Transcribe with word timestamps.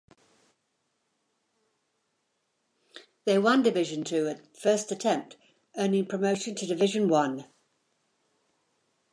They 3.25 3.37
won 3.37 3.61
Division 3.61 4.03
Two 4.03 4.27
at 4.29 4.43
the 4.51 4.59
first 4.59 4.91
attempt, 4.91 5.37
earning 5.77 6.07
promotion 6.07 6.55
to 6.55 6.65
Division 6.65 7.07
One. 7.07 7.45